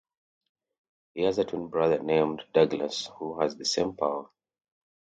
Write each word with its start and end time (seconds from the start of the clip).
He 1.13 1.21
has 1.25 1.37
a 1.37 1.45
twin 1.45 1.67
brother 1.67 2.01
named 2.01 2.41
Douglas 2.55 3.11
who 3.19 3.39
has 3.39 3.55
the 3.55 3.65
same 3.65 3.95
power. 3.95 4.31